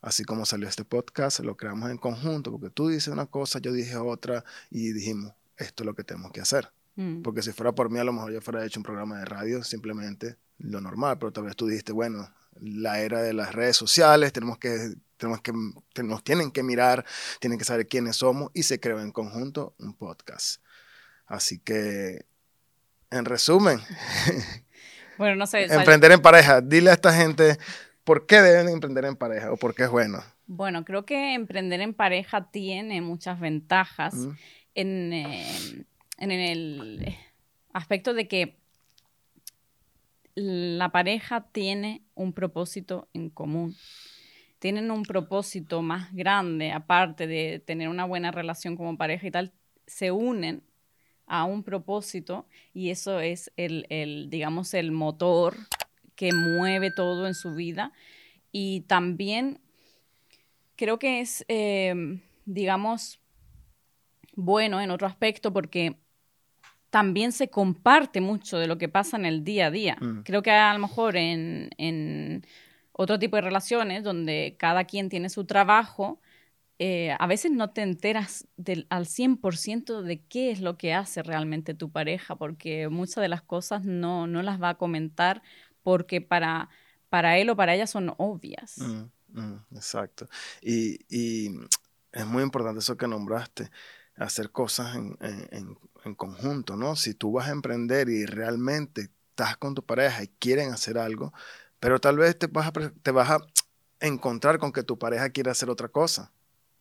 Así 0.00 0.22
como 0.22 0.46
salió 0.46 0.68
este 0.68 0.84
podcast, 0.84 1.40
lo 1.40 1.56
creamos 1.56 1.90
en 1.90 1.98
conjunto, 1.98 2.52
porque 2.52 2.70
tú 2.70 2.88
dices 2.88 3.08
una 3.08 3.26
cosa, 3.26 3.58
yo 3.58 3.72
dije 3.72 3.96
otra 3.96 4.44
y 4.70 4.92
dijimos, 4.92 5.32
esto 5.56 5.82
es 5.82 5.86
lo 5.86 5.94
que 5.94 6.04
tenemos 6.04 6.30
que 6.30 6.40
hacer. 6.40 6.70
Mm. 6.94 7.22
Porque 7.22 7.42
si 7.42 7.50
fuera 7.50 7.72
por 7.72 7.90
mí, 7.90 7.98
a 7.98 8.04
lo 8.04 8.12
mejor 8.12 8.32
yo 8.32 8.40
fuera 8.40 8.64
hecho 8.64 8.78
un 8.78 8.84
programa 8.84 9.18
de 9.18 9.24
radio, 9.24 9.64
simplemente 9.64 10.36
lo 10.58 10.80
normal, 10.80 11.18
pero 11.18 11.32
tal 11.32 11.44
vez 11.44 11.56
tú 11.56 11.66
dijiste, 11.66 11.90
bueno, 11.90 12.32
la 12.60 13.00
era 13.00 13.22
de 13.22 13.32
las 13.32 13.54
redes 13.54 13.76
sociales, 13.76 14.32
tenemos 14.32 14.58
que, 14.58 14.94
tenemos 15.16 15.40
que, 15.40 15.52
nos 16.02 16.24
tienen 16.24 16.50
que 16.50 16.62
mirar, 16.62 17.04
tienen 17.40 17.58
que 17.58 17.64
saber 17.64 17.86
quiénes 17.86 18.16
somos 18.16 18.50
y 18.54 18.62
se 18.62 18.80
creó 18.80 19.00
en 19.00 19.12
conjunto 19.12 19.74
un 19.78 19.94
podcast. 19.94 20.62
Así 21.26 21.58
que, 21.58 22.24
en 23.10 23.24
resumen, 23.24 23.80
bueno, 25.18 25.36
no 25.36 25.46
sé, 25.46 25.64
emprender 25.64 26.12
en 26.12 26.20
pareja, 26.20 26.60
dile 26.60 26.90
a 26.90 26.94
esta 26.94 27.12
gente 27.12 27.58
por 28.04 28.26
qué 28.26 28.40
deben 28.40 28.68
emprender 28.68 29.04
en 29.04 29.16
pareja 29.16 29.52
o 29.52 29.56
por 29.56 29.74
qué 29.74 29.84
es 29.84 29.90
bueno. 29.90 30.22
Bueno, 30.46 30.84
creo 30.84 31.04
que 31.04 31.34
emprender 31.34 31.80
en 31.82 31.92
pareja 31.92 32.50
tiene 32.50 33.02
muchas 33.02 33.38
ventajas 33.38 34.14
en, 34.74 35.12
eh, 35.12 35.84
en 36.16 36.30
el 36.30 37.16
aspecto 37.72 38.14
de 38.14 38.26
que 38.28 38.58
la 40.38 40.90
pareja 40.90 41.48
tiene 41.52 42.02
un 42.14 42.32
propósito 42.32 43.08
en 43.12 43.30
común. 43.30 43.76
tienen 44.60 44.90
un 44.90 45.04
propósito 45.04 45.82
más 45.82 46.12
grande, 46.12 46.72
aparte 46.72 47.28
de 47.28 47.62
tener 47.64 47.88
una 47.88 48.04
buena 48.04 48.32
relación 48.32 48.76
como 48.76 48.96
pareja 48.96 49.26
y 49.26 49.30
tal, 49.30 49.52
se 49.86 50.10
unen 50.10 50.64
a 51.26 51.44
un 51.44 51.62
propósito 51.62 52.46
y 52.74 52.90
eso 52.90 53.20
es 53.20 53.52
el, 53.56 54.26
digamos, 54.30 54.74
el 54.74 54.90
motor 54.90 55.56
que 56.16 56.32
mueve 56.32 56.90
todo 56.90 57.28
en 57.28 57.34
su 57.34 57.54
vida. 57.54 57.92
Y 58.50 58.80
también 58.82 59.60
creo 60.74 60.98
que 60.98 61.20
es, 61.20 61.44
em, 61.46 62.20
digamos, 62.46 63.20
bueno 64.34 64.80
en 64.80 64.90
otro 64.90 65.06
aspecto 65.06 65.52
porque 65.52 65.96
también 66.90 67.32
se 67.32 67.48
comparte 67.48 68.20
mucho 68.20 68.58
de 68.58 68.66
lo 68.66 68.78
que 68.78 68.88
pasa 68.88 69.16
en 69.16 69.26
el 69.26 69.44
día 69.44 69.66
a 69.66 69.70
día. 69.70 69.96
Mm. 70.00 70.20
Creo 70.22 70.42
que 70.42 70.50
a 70.50 70.72
lo 70.72 70.78
mejor 70.78 71.16
en, 71.16 71.70
en, 71.78 72.46
otro 72.92 73.18
tipo 73.18 73.36
de 73.36 73.42
relaciones 73.42 74.02
donde 74.02 74.56
cada 74.58 74.84
quien 74.84 75.08
tiene 75.08 75.28
su 75.28 75.44
trabajo, 75.44 76.20
eh, 76.80 77.14
a 77.18 77.26
veces 77.26 77.52
no 77.52 77.70
te 77.70 77.82
enteras 77.82 78.48
del, 78.56 78.86
al 78.90 79.06
100% 79.06 80.02
de 80.02 80.20
qué 80.22 80.50
es 80.50 80.60
lo 80.60 80.76
que 80.76 80.94
hace 80.94 81.22
realmente 81.22 81.74
tu 81.74 81.90
pareja, 81.90 82.36
porque 82.36 82.88
muchas 82.88 83.22
de 83.22 83.28
las 83.28 83.42
cosas 83.42 83.84
no, 83.84 84.26
no 84.26 84.42
las 84.42 84.60
va 84.60 84.70
a 84.70 84.78
comentar 84.78 85.42
porque 85.82 86.20
para, 86.20 86.68
para 87.08 87.38
él 87.38 87.50
o 87.50 87.56
para 87.56 87.74
ella 87.74 87.86
son 87.86 88.14
obvias. 88.16 88.78
Mm, 88.78 89.40
mm, 89.40 89.64
exacto. 89.74 90.28
Y, 90.60 90.98
y, 91.08 91.50
es 92.12 92.26
muy 92.26 92.42
importante 92.42 92.80
eso 92.80 92.96
que 92.96 93.06
nombraste, 93.06 93.70
hacer 94.18 94.50
cosas 94.50 94.96
en, 94.96 95.16
en, 95.20 95.78
en, 96.04 96.14
conjunto, 96.14 96.76
¿no? 96.76 96.96
Si 96.96 97.14
tú 97.14 97.32
vas 97.32 97.48
a 97.48 97.52
emprender 97.52 98.08
y 98.08 98.26
realmente 98.26 99.10
estás 99.30 99.56
con 99.56 99.74
tu 99.74 99.84
pareja 99.84 100.22
y 100.22 100.28
quieren 100.28 100.72
hacer 100.72 100.98
algo, 100.98 101.32
pero 101.80 102.00
tal 102.00 102.16
vez 102.16 102.38
te 102.38 102.46
vas 102.46 102.68
a, 102.68 102.72
te 102.72 103.10
vas 103.10 103.30
a 103.30 103.38
encontrar 104.00 104.58
con 104.58 104.72
que 104.72 104.82
tu 104.82 104.98
pareja 104.98 105.30
quiere 105.30 105.50
hacer 105.50 105.70
otra 105.70 105.88
cosa 105.88 106.32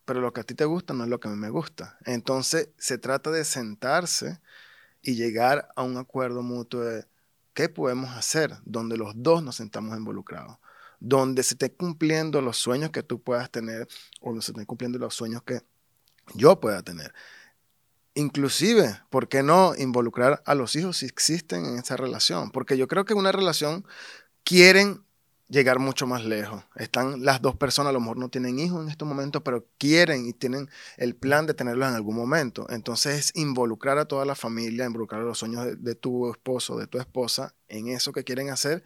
pero 0.08 0.22
lo 0.22 0.32
que 0.32 0.40
a 0.40 0.44
ti 0.46 0.56
te 0.56 0.64
gusta 0.64 0.94
no 0.94 1.04
es 1.04 1.10
lo 1.10 1.20
que 1.20 1.28
a 1.28 1.32
mí 1.32 1.36
me 1.36 1.50
gusta. 1.50 1.98
Entonces 2.06 2.70
se 2.78 2.98
trata 2.98 3.30
de 3.30 3.44
sentarse 3.44 4.40
y 5.02 5.16
llegar 5.16 5.68
a 5.76 5.84
un 5.84 5.98
acuerdo 5.98 6.44
mutuo 6.44 6.80
de 6.80 7.06
qué 7.54 7.68
podemos 7.68 8.12
hacer 8.12 8.56
donde 8.64 8.96
los 8.96 9.12
dos 9.18 9.44
nos 9.44 9.58
sentamos 9.58 9.98
involucrados, 9.98 10.60
donde 11.02 11.44
se 11.44 11.56
estén 11.56 11.74
cumpliendo 11.78 12.42
los 12.42 12.56
sueños 12.56 12.92
que 12.92 13.04
tú 13.04 13.22
puedas 13.22 13.52
tener 13.52 13.86
o 14.22 14.32
se 14.40 14.52
estén 14.52 14.64
cumpliendo 14.64 14.98
los 14.98 15.14
sueños 15.14 15.44
que 15.44 15.64
yo 16.34 16.60
pueda 16.60 16.82
tener. 16.84 17.14
Inclusive, 18.16 19.00
¿por 19.10 19.30
qué 19.30 19.44
no 19.44 19.74
involucrar 19.78 20.42
a 20.46 20.56
los 20.56 20.76
hijos 20.76 20.98
si 20.98 21.06
existen 21.06 21.66
en 21.66 21.78
esa 21.78 21.98
relación? 21.98 22.52
Porque 22.52 22.78
yo 22.78 22.88
creo 22.88 23.06
que 23.06 23.14
una 23.14 23.32
relación 23.32 23.86
quieren 24.44 25.04
llegar 25.50 25.80
mucho 25.80 26.08
más 26.08 26.26
lejos. 26.26 26.64
Están 26.76 27.24
las 27.24 27.42
dos 27.42 27.56
personas, 27.56 27.92
a 27.92 27.94
lo 27.94 28.00
mejor 28.00 28.18
no 28.18 28.30
tienen 28.30 28.60
hijos 28.60 28.84
en 28.84 28.90
estos 28.90 29.08
momentos, 29.08 29.42
pero 29.44 29.66
quieren 29.78 30.26
y 30.26 30.34
tienen 30.34 30.70
el 30.98 31.16
plan 31.16 31.46
de 31.46 31.54
tenerlos 31.54 31.88
en 31.90 31.96
algún 31.96 32.16
momento. 32.16 32.68
Entonces 32.70 33.16
es 33.16 33.32
involucrar 33.36 33.98
a 33.98 34.06
toda 34.06 34.26
la 34.26 34.36
familia, 34.36 34.86
involucrar 34.86 35.22
a 35.22 35.26
los 35.26 35.38
sueños 35.38 35.66
de, 35.78 35.96
tu 35.96 36.30
esposo, 36.30 36.78
de 36.78 36.88
tu 36.88 37.00
esposa, 37.00 37.56
en 37.68 37.88
eso 37.88 38.12
que 38.12 38.24
quieren 38.24 38.50
hacer 38.50 38.84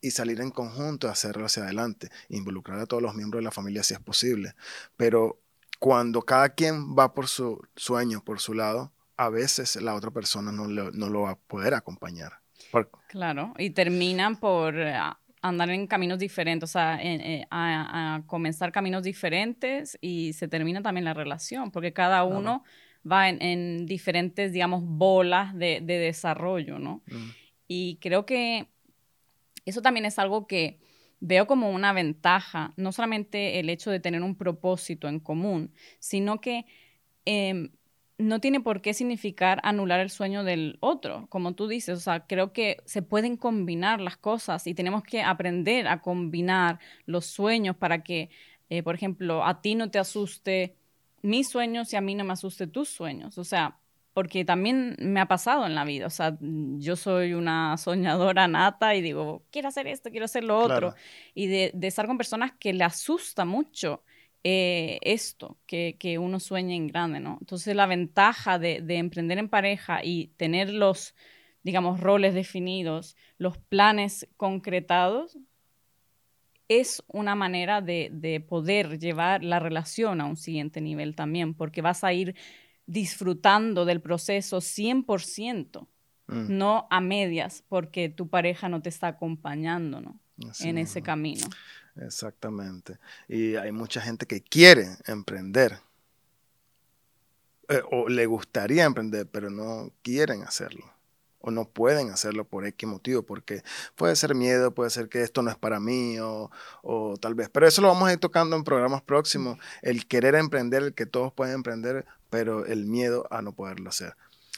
y 0.00 0.12
salir 0.12 0.40
en 0.40 0.50
conjunto 0.50 1.08
a 1.08 1.12
hacerlo 1.12 1.44
hacia 1.44 1.64
adelante. 1.64 2.10
Involucrar 2.28 2.80
a 2.80 2.86
todos 2.86 3.02
los 3.02 3.14
miembros 3.14 3.40
de 3.40 3.44
la 3.44 3.50
familia 3.50 3.82
si 3.84 3.94
es 3.94 4.00
posible. 4.00 4.54
Pero 4.96 5.38
cuando 5.80 6.22
cada 6.22 6.50
quien 6.50 6.94
va 6.96 7.14
por 7.14 7.26
su 7.26 7.60
sueño, 7.74 8.22
por 8.22 8.38
su 8.38 8.54
lado, 8.54 8.92
a 9.16 9.30
veces 9.30 9.74
la 9.76 9.94
otra 9.94 10.10
persona 10.10 10.52
no, 10.52 10.68
no 10.68 11.08
lo 11.08 11.22
va 11.22 11.30
a 11.30 11.36
poder 11.36 11.74
acompañar. 11.74 12.34
Claro, 13.08 13.54
y 13.58 13.70
terminan 13.70 14.36
por 14.36 14.78
ah, 14.78 15.18
andar 15.42 15.70
en 15.70 15.86
caminos 15.86 16.18
diferentes, 16.18 16.70
o 16.70 16.72
sea, 16.72 16.98
eh, 17.02 17.46
a, 17.50 18.22
comenzar 18.26 18.70
caminos 18.70 19.02
diferentes 19.02 19.98
y 20.02 20.34
se 20.34 20.48
termina 20.48 20.82
también 20.82 21.06
la 21.06 21.14
relación, 21.14 21.70
porque 21.70 21.92
cada 21.92 22.24
uno 22.24 22.62
va 23.10 23.30
en, 23.30 23.86
diferentes, 23.86 24.52
digamos, 24.52 24.82
bolas 24.84 25.54
de, 25.56 25.80
desarrollo, 25.80 26.78
¿no? 26.78 27.02
Mm. 27.06 27.30
Y 27.66 27.96
creo 27.96 28.26
que 28.26 28.68
eso 29.64 29.80
también 29.80 30.04
es 30.04 30.18
algo 30.18 30.46
que 30.46 30.78
veo 31.20 31.46
como 31.46 31.70
una 31.70 31.92
ventaja, 31.92 32.72
no 32.76 32.92
solamente 32.92 33.60
el 33.60 33.70
hecho 33.70 33.90
de 33.90 34.00
tener 34.00 34.22
un 34.22 34.36
propósito 34.36 35.08
en 35.08 35.20
común, 35.20 35.72
sino 35.98 36.40
que 36.40 36.66
em, 37.24 37.70
no 38.18 38.40
tiene 38.40 38.60
por 38.60 38.82
qué 38.82 38.94
significar 38.94 39.60
anular 39.64 40.00
el 40.00 40.10
sueño 40.10 40.44
del 40.44 40.78
otro, 40.80 41.26
como 41.28 41.54
tú 41.54 41.68
dices. 41.68 41.98
O 41.98 42.00
sea, 42.00 42.26
creo 42.26 42.52
que 42.52 42.78
se 42.84 43.02
pueden 43.02 43.36
combinar 43.36 44.00
las 44.00 44.16
cosas 44.16 44.66
y 44.66 44.74
tenemos 44.74 45.02
que 45.04 45.22
aprender 45.22 45.88
a 45.88 46.00
combinar 46.02 46.78
los 47.06 47.26
sueños 47.26 47.76
para 47.76 48.02
que, 48.02 48.30
eh, 48.70 48.82
por 48.82 48.94
ejemplo, 48.94 49.44
a 49.44 49.60
ti 49.62 49.74
no 49.74 49.90
te 49.90 49.98
asuste 49.98 50.76
mis 51.22 51.48
sueños 51.50 51.92
y 51.92 51.96
a 51.96 52.00
mí 52.00 52.14
no 52.14 52.24
me 52.24 52.32
asuste 52.32 52.66
tus 52.66 52.88
sueños. 52.88 53.38
O 53.38 53.44
sea, 53.44 53.79
porque 54.20 54.44
también 54.44 54.96
me 54.98 55.18
ha 55.18 55.24
pasado 55.26 55.64
en 55.64 55.74
la 55.74 55.84
vida. 55.84 56.06
O 56.06 56.10
sea, 56.10 56.36
yo 56.40 56.94
soy 56.94 57.32
una 57.32 57.78
soñadora 57.78 58.48
nata 58.48 58.94
y 58.94 59.00
digo, 59.00 59.46
quiero 59.50 59.68
hacer 59.68 59.86
esto, 59.86 60.10
quiero 60.10 60.26
hacer 60.26 60.44
lo 60.44 60.58
otro. 60.58 60.94
Y 61.32 61.46
de, 61.46 61.70
de 61.72 61.86
estar 61.86 62.06
con 62.06 62.18
personas 62.18 62.52
que 62.60 62.74
le 62.74 62.84
asusta 62.84 63.46
mucho 63.46 64.02
eh, 64.44 64.98
esto, 65.00 65.56
que, 65.66 66.18
uno 66.20 66.38
sueña 66.38 66.74
en 66.74 66.86
grande, 66.86 67.18
¿no? 67.18 67.38
Entonces 67.40 67.74
la 67.74 67.86
ventaja 67.86 68.58
de, 68.58 68.82
emprender 68.88 69.38
en 69.38 69.48
pareja 69.48 70.04
y 70.04 70.28
tener 70.36 70.70
los, 70.70 71.14
digamos, 71.62 71.98
roles 71.98 72.34
definidos, 72.34 73.16
los 73.38 73.56
planes 73.56 74.28
concretados, 74.36 75.38
es 76.68 77.02
una 77.06 77.34
manera 77.34 77.80
de, 77.80 78.44
poder 78.46 78.98
llevar 78.98 79.42
la 79.44 79.60
relación 79.60 80.20
a 80.20 80.26
un 80.26 80.36
siguiente 80.36 80.82
nivel 80.82 81.14
también, 81.16 81.54
porque 81.54 81.80
vas 81.80 82.04
a 82.04 82.12
ir 82.12 82.36
disfrutando 82.90 83.84
del 83.84 84.00
proceso 84.00 84.58
100%, 84.58 85.86
mm. 86.26 86.46
no 86.48 86.88
a 86.90 87.00
medias, 87.00 87.62
porque 87.68 88.08
tu 88.08 88.28
pareja 88.28 88.68
no 88.68 88.82
te 88.82 88.88
está 88.88 89.06
acompañando, 89.08 90.00
¿no? 90.00 90.18
en 90.60 90.78
ese 90.78 91.02
camino. 91.02 91.46
Exactamente. 91.96 92.98
Y 93.28 93.56
hay 93.56 93.72
mucha 93.72 94.00
gente 94.00 94.26
que 94.26 94.40
quiere 94.40 94.88
emprender. 95.06 95.78
Eh, 97.68 97.82
o 97.92 98.08
le 98.08 98.24
gustaría 98.26 98.84
emprender, 98.84 99.28
pero 99.30 99.50
no 99.50 99.92
quieren 100.02 100.42
hacerlo. 100.42 100.90
O 101.40 101.50
no 101.50 101.64
pueden 101.64 102.10
hacerlo 102.10 102.44
por 102.44 102.66
X 102.66 102.88
motivo, 102.88 103.22
porque 103.22 103.62
puede 103.96 104.14
ser 104.16 104.34
miedo, 104.34 104.74
puede 104.74 104.90
ser 104.90 105.08
que 105.08 105.22
esto 105.22 105.42
no 105.42 105.50
es 105.50 105.56
para 105.56 105.80
mí, 105.80 106.18
o, 106.18 106.50
o 106.82 107.16
tal 107.16 107.34
vez. 107.34 107.48
Pero 107.48 107.66
eso 107.66 107.80
lo 107.80 107.88
vamos 107.88 108.08
a 108.08 108.12
ir 108.12 108.18
tocando 108.18 108.56
en 108.56 108.64
programas 108.64 109.02
próximos. 109.02 109.58
El 109.82 110.06
querer 110.06 110.34
emprender, 110.34 110.82
el 110.82 110.94
que 110.94 111.06
todos 111.06 111.32
pueden 111.32 111.54
emprender, 111.54 112.04
pero 112.28 112.66
el 112.66 112.86
miedo 112.86 113.26
a 113.30 113.42
no 113.42 113.52
poderlo 113.52 113.88
hacer. 113.90 114.14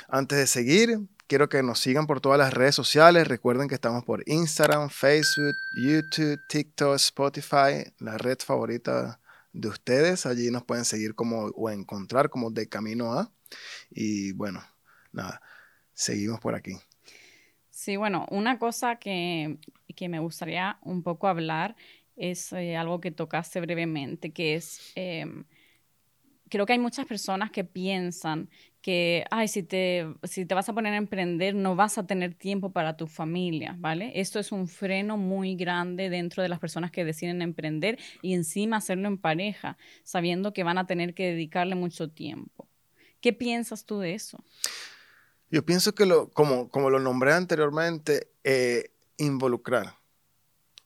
Antes 0.09 0.39
de 0.39 0.47
seguir, 0.47 1.01
quiero 1.27 1.49
que 1.49 1.63
nos 1.63 1.81
sigan 1.81 2.07
por 2.07 2.21
todas 2.21 2.39
las 2.39 2.53
redes 2.53 2.75
sociales. 2.75 3.27
Recuerden 3.29 3.69
que 3.69 3.75
estamos 3.75 4.05
por 4.05 4.23
Instagram, 4.27 4.91
Facebook, 4.91 5.55
YouTube, 5.83 6.39
TikTok, 6.49 6.97
Spotify, 6.97 7.93
la 7.99 8.19
red 8.19 8.39
favorita 8.45 9.19
de 9.53 9.69
ustedes. 9.69 10.27
Allí 10.27 10.51
nos 10.51 10.65
pueden 10.65 10.85
seguir 10.85 11.15
como 11.15 11.47
o 11.47 11.71
encontrar 11.71 12.29
como 12.31 12.51
de 12.51 12.69
camino 12.69 13.13
a. 13.15 13.31
Y 13.91 14.33
bueno, 14.33 14.63
nada, 15.13 15.41
seguimos 15.95 16.41
por 16.41 16.55
aquí. 16.55 16.73
Sí, 17.71 17.97
bueno, 17.97 18.27
una 18.31 18.59
cosa 18.59 18.97
que, 18.97 19.59
me 20.09 20.19
gustaría 20.19 20.79
un 20.83 21.03
poco 21.03 21.27
hablar 21.27 21.75
es 22.17 22.53
eh, 22.53 22.77
algo 22.77 23.01
que 23.01 23.11
tocaste 23.11 23.61
brevemente, 23.61 24.33
que 24.33 24.55
es, 24.55 24.93
em, 24.95 25.45
creo 26.49 26.67
que 26.67 26.75
hay 26.75 26.79
muchas 26.79 27.07
personas 27.07 27.51
que 27.51 27.65
piensan 27.65 28.51
que, 28.83 29.25
ay, 29.31 29.49
si 29.49 29.63
te, 29.63 30.07
si 30.25 30.45
te 30.45 30.55
vas 30.55 30.69
a 30.69 30.75
poner 30.75 30.93
a 30.93 30.97
emprender, 30.97 31.55
no 31.55 31.77
vas 31.77 31.97
a 31.99 32.07
tener 32.07 32.35
tiempo 32.35 32.73
para 32.73 32.97
tu 32.97 33.07
familia, 33.07 33.75
¿vale? 33.79 34.13
Esto 34.17 34.39
es 34.39 34.53
un 34.53 34.69
freno 34.69 35.17
muy 35.17 35.55
grande 35.55 36.11
dentro 36.11 36.43
de 36.43 36.49
las 36.49 36.59
personas 36.59 36.91
que 36.91 37.05
deciden 37.05 37.41
emprender 37.43 37.99
y 38.21 38.35
encima 38.35 38.79
hacerlo 38.79 39.09
en 39.09 39.19
pareja, 39.19 39.79
sabiendo 40.03 40.53
que 40.53 40.65
van 40.65 40.79
a 40.79 40.87
tener 40.87 41.15
que 41.15 41.31
dedicarle 41.31 41.75
mucho 41.77 42.11
tiempo. 42.11 42.69
¿Qué 43.21 43.33
piensas 43.33 43.87
tú 43.87 44.01
de 44.01 44.15
eso? 44.15 44.45
Yo 45.53 45.67
pienso 45.67 45.95
que, 45.95 46.07
lo, 46.07 46.31
como, 46.31 46.71
como 46.71 46.89
lo 46.89 46.99
nombré 46.99 47.35
anteriormente, 47.35 48.33
eh, 48.43 48.91
involucrar 49.19 49.99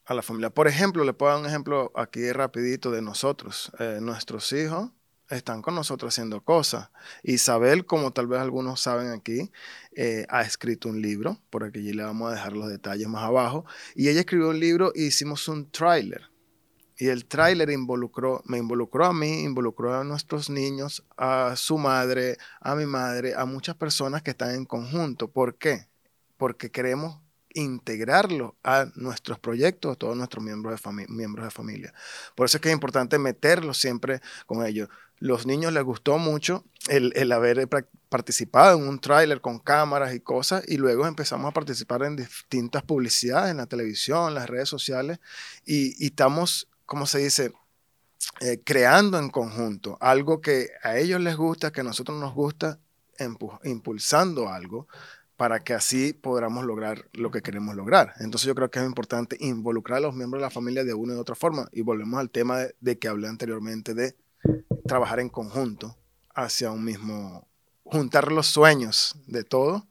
a 0.04 0.12
la 0.12 0.22
familia. 0.22 0.50
Por 0.50 0.66
ejemplo, 0.66 1.04
le 1.04 1.12
puedo 1.12 1.32
dar 1.32 1.40
un 1.40 1.46
ejemplo 1.46 1.92
aquí 1.94 2.32
rapidito 2.32 2.90
de 2.90 3.00
nosotros. 3.00 3.70
Eh, 3.78 4.00
nuestros 4.02 4.52
hijos 4.52 4.90
están 5.30 5.62
con 5.62 5.76
nosotros 5.76 6.12
haciendo 6.12 6.40
cosas. 6.40 6.90
Isabel, 7.22 7.86
como 7.86 8.12
tal 8.12 8.26
vez 8.26 8.40
algunos 8.40 8.80
saben 8.80 9.12
aquí, 9.12 9.52
eh, 9.94 10.26
ha 10.28 10.42
escrito 10.42 10.88
un 10.88 11.00
libro, 11.00 11.40
por 11.48 11.62
aquí 11.62 11.92
le 11.92 12.02
vamos 12.02 12.32
a 12.32 12.34
dejar 12.34 12.52
los 12.54 12.68
detalles 12.68 13.06
más 13.06 13.22
abajo, 13.22 13.64
y 13.94 14.08
ella 14.08 14.20
escribió 14.20 14.48
un 14.48 14.58
libro 14.58 14.90
y 14.96 15.04
hicimos 15.04 15.46
un 15.46 15.70
tráiler. 15.70 16.28
Y 16.98 17.08
el 17.08 17.26
tráiler 17.26 17.70
involucró, 17.70 18.42
me 18.46 18.58
involucró 18.58 19.04
a 19.04 19.12
mí, 19.12 19.42
involucró 19.42 19.94
a 19.94 20.04
nuestros 20.04 20.48
niños, 20.48 21.04
a 21.16 21.54
su 21.56 21.78
madre, 21.78 22.38
a 22.60 22.74
mi 22.74 22.86
madre, 22.86 23.34
a 23.34 23.44
muchas 23.44 23.76
personas 23.76 24.22
que 24.22 24.30
están 24.30 24.54
en 24.54 24.64
conjunto. 24.64 25.28
¿Por 25.28 25.56
qué? 25.56 25.88
Porque 26.38 26.70
queremos 26.70 27.18
integrarlo 27.56 28.54
a 28.62 28.86
nuestros 28.94 29.38
proyectos, 29.38 29.92
a 29.92 29.96
todos 29.96 30.16
nuestros 30.16 30.44
miembros 30.44 30.80
de, 30.80 31.06
miembros 31.08 31.46
de 31.46 31.50
familia. 31.50 31.94
Por 32.34 32.46
eso 32.46 32.58
es 32.58 32.60
que 32.60 32.68
es 32.68 32.74
importante 32.74 33.18
meterlos 33.18 33.78
siempre 33.78 34.20
con 34.46 34.64
ellos. 34.64 34.88
Los 35.18 35.46
niños 35.46 35.72
les 35.72 35.82
gustó 35.82 36.18
mucho 36.18 36.64
el, 36.88 37.12
el 37.16 37.32
haber 37.32 37.66
participado 38.10 38.78
en 38.78 38.86
un 38.86 38.98
tráiler 38.98 39.40
con 39.40 39.58
cámaras 39.58 40.14
y 40.14 40.20
cosas 40.20 40.64
y 40.68 40.76
luego 40.76 41.06
empezamos 41.06 41.48
a 41.48 41.54
participar 41.54 42.02
en 42.02 42.16
distintas 42.16 42.82
publicidades 42.82 43.50
en 43.50 43.56
la 43.56 43.66
televisión, 43.66 44.28
en 44.28 44.34
las 44.34 44.50
redes 44.50 44.68
sociales 44.68 45.18
y, 45.64 46.04
y 46.04 46.08
estamos, 46.08 46.68
como 46.86 47.06
se 47.06 47.18
dice, 47.18 47.52
eh, 48.40 48.60
creando 48.64 49.18
en 49.18 49.30
conjunto 49.30 49.98
algo 50.00 50.40
que 50.40 50.70
a 50.82 50.96
ellos 50.96 51.20
les 51.20 51.36
gusta, 51.36 51.72
que 51.72 51.80
a 51.80 51.84
nosotros 51.84 52.18
nos 52.18 52.34
gusta, 52.34 52.78
impulsando 53.64 54.48
algo 54.48 54.88
para 55.36 55.62
que 55.62 55.74
así 55.74 56.12
podamos 56.12 56.64
lograr 56.64 57.08
lo 57.12 57.30
que 57.30 57.42
queremos 57.42 57.74
lograr. 57.76 58.14
Entonces 58.20 58.46
yo 58.46 58.54
creo 58.54 58.70
que 58.70 58.78
es 58.78 58.86
importante 58.86 59.36
involucrar 59.40 59.98
a 59.98 60.00
los 60.00 60.14
miembros 60.14 60.40
de 60.40 60.46
la 60.46 60.50
familia 60.50 60.84
de 60.84 60.94
una 60.94 61.14
u 61.14 61.20
otra 61.20 61.34
forma. 61.34 61.68
Y 61.72 61.82
volvemos 61.82 62.18
al 62.18 62.30
tema 62.30 62.60
de, 62.80 62.98
que 62.98 63.08
hablé 63.08 63.28
anteriormente 63.28 63.94
de 63.94 64.16
trabajar 64.86 65.20
en 65.20 65.28
conjunto 65.28 65.96
hacia 66.34 66.70
un 66.70 66.84
mismo, 66.84 67.46
juntar 67.84 68.32
los 68.32 68.46
sueños 68.46 69.16
de 69.26 69.44
todo 69.44 69.86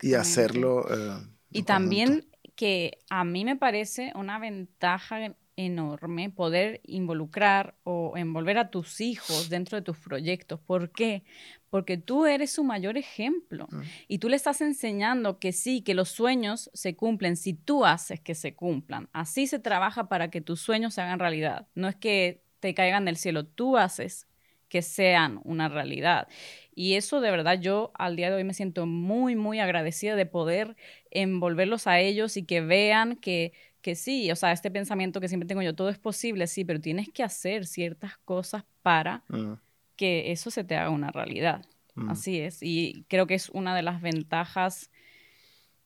y 0.00 0.14
hacerlo. 0.14 0.86
Eh, 0.90 1.26
y 1.50 1.62
también 1.64 2.26
que 2.56 2.98
a 3.10 3.24
mí 3.24 3.44
me 3.44 3.56
parece 3.56 4.12
una 4.14 4.38
ventaja 4.38 5.34
enorme 5.56 6.30
poder 6.30 6.80
involucrar 6.84 7.74
o 7.84 8.16
envolver 8.16 8.58
a 8.58 8.70
tus 8.70 9.00
hijos 9.00 9.48
dentro 9.48 9.76
de 9.76 9.82
tus 9.82 9.98
proyectos. 9.98 10.60
¿Por 10.60 10.90
qué? 10.90 11.22
Porque 11.68 11.96
tú 11.96 12.26
eres 12.26 12.50
su 12.50 12.64
mayor 12.64 12.96
ejemplo 12.96 13.68
mm. 13.70 13.80
y 14.08 14.18
tú 14.18 14.28
le 14.28 14.36
estás 14.36 14.60
enseñando 14.60 15.38
que 15.38 15.52
sí, 15.52 15.82
que 15.82 15.94
los 15.94 16.08
sueños 16.08 16.70
se 16.74 16.96
cumplen 16.96 17.36
si 17.36 17.54
tú 17.54 17.84
haces 17.84 18.20
que 18.20 18.34
se 18.34 18.54
cumplan. 18.54 19.08
Así 19.12 19.46
se 19.46 19.58
trabaja 19.58 20.08
para 20.08 20.30
que 20.30 20.40
tus 20.40 20.60
sueños 20.60 20.94
se 20.94 21.02
hagan 21.02 21.18
realidad. 21.18 21.66
No 21.74 21.88
es 21.88 21.96
que 21.96 22.42
te 22.60 22.74
caigan 22.74 23.04
del 23.04 23.16
cielo, 23.16 23.44
tú 23.44 23.76
haces 23.76 24.26
que 24.68 24.82
sean 24.82 25.40
una 25.44 25.68
realidad. 25.68 26.28
Y 26.74 26.94
eso 26.94 27.20
de 27.20 27.30
verdad 27.30 27.60
yo 27.60 27.90
al 27.94 28.16
día 28.16 28.30
de 28.30 28.36
hoy 28.36 28.44
me 28.44 28.54
siento 28.54 28.86
muy, 28.86 29.36
muy 29.36 29.58
agradecida 29.58 30.16
de 30.16 30.26
poder 30.26 30.76
envolverlos 31.10 31.86
a 31.86 31.98
ellos 32.00 32.36
y 32.36 32.44
que 32.44 32.62
vean 32.62 33.16
que 33.16 33.52
que 33.80 33.94
sí, 33.94 34.30
o 34.30 34.36
sea, 34.36 34.52
este 34.52 34.70
pensamiento 34.70 35.20
que 35.20 35.28
siempre 35.28 35.46
tengo 35.46 35.62
yo, 35.62 35.74
todo 35.74 35.88
es 35.88 35.98
posible, 35.98 36.46
sí, 36.46 36.64
pero 36.64 36.80
tienes 36.80 37.08
que 37.08 37.22
hacer 37.22 37.66
ciertas 37.66 38.16
cosas 38.18 38.64
para 38.82 39.24
mm. 39.28 39.54
que 39.96 40.32
eso 40.32 40.50
se 40.50 40.64
te 40.64 40.76
haga 40.76 40.90
una 40.90 41.10
realidad. 41.10 41.64
Mm. 41.94 42.10
Así 42.10 42.40
es. 42.40 42.58
Y 42.62 43.04
creo 43.08 43.26
que 43.26 43.34
es 43.34 43.48
una 43.50 43.74
de 43.74 43.82
las 43.82 44.00
ventajas 44.00 44.90